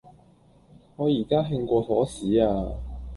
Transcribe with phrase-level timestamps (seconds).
[0.95, 2.47] 我而家興過火屎呀